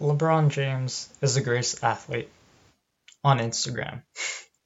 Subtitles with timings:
[0.00, 2.28] LeBron James is the greatest athlete
[3.22, 4.02] on Instagram.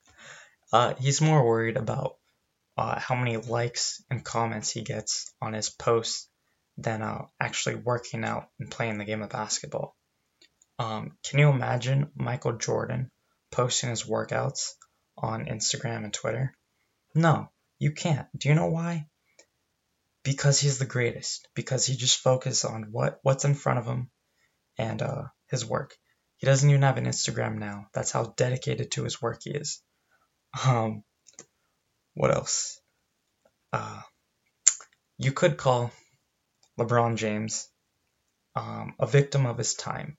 [0.73, 2.17] uh, he's more worried about
[2.79, 6.29] uh, how many likes and comments he gets on his posts
[6.79, 9.95] than uh, actually working out and playing the game of basketball.
[10.79, 13.10] Um, can you imagine Michael Jordan
[13.50, 14.72] posting his workouts
[15.18, 16.54] on Instagram and Twitter?
[17.14, 18.29] No, you can't.
[18.36, 19.08] Do you know why?
[20.22, 21.48] Because he's the greatest.
[21.54, 24.10] Because he just focuses on what what's in front of him
[24.79, 25.96] and uh, his work.
[26.38, 27.86] He doesn't even have an Instagram now.
[27.92, 29.82] That's how dedicated to his work he is.
[30.66, 31.02] Um,
[32.14, 32.80] what else?
[33.72, 34.00] Uh,
[35.19, 35.91] you could call
[36.78, 37.69] LeBron James
[38.55, 40.16] um, a victim of his time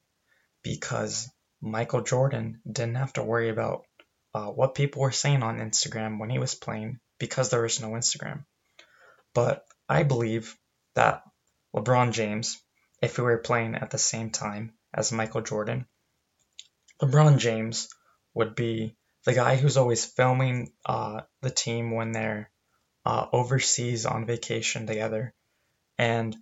[0.61, 1.29] because
[1.61, 3.85] Michael Jordan didn't have to worry about
[4.33, 7.89] uh, what people were saying on Instagram when he was playing because there was no
[7.89, 8.45] Instagram.
[9.33, 10.55] But I believe
[10.95, 11.23] that
[11.75, 12.61] LeBron James,
[13.01, 15.87] if he were playing at the same time as Michael Jordan,
[17.01, 17.89] LeBron James
[18.33, 22.51] would be the guy who's always filming uh, the team when they're
[23.05, 25.33] uh, overseas on vacation together.
[25.97, 26.35] And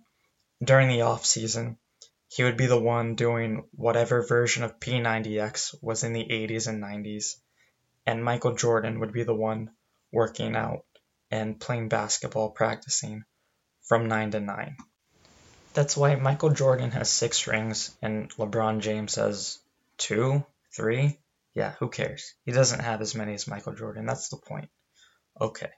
[0.62, 1.78] during the off season,
[2.28, 6.82] he would be the one doing whatever version of P90X was in the 80s and
[6.82, 7.36] 90s.
[8.06, 9.70] And Michael Jordan would be the one
[10.12, 10.84] working out
[11.30, 13.24] and playing basketball, practicing
[13.82, 14.76] from 9 to 9.
[15.78, 19.60] That's why Michael Jordan has six rings and LeBron James has
[19.96, 21.20] two, three.
[21.54, 22.34] Yeah, who cares?
[22.44, 24.04] He doesn't have as many as Michael Jordan.
[24.04, 24.70] That's the point.
[25.40, 25.70] Okay.